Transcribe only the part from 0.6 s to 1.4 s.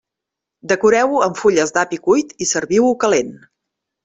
Decoreu-ho amb